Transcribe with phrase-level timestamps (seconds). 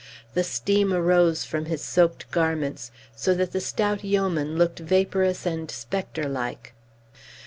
[0.33, 5.69] The steam arose from his soaked garments, so that the stout yeoman looked vaporous and
[5.69, 6.73] spectre like.